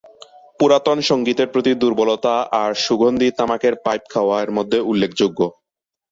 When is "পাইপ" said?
3.85-4.03